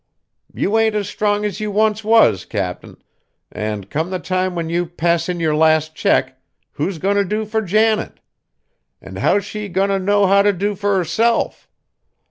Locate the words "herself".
10.97-11.69